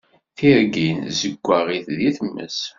Tirgin 0.37 0.99
zeggaɣit 1.19 1.87
di 1.99 2.11
tmes. 2.17 2.59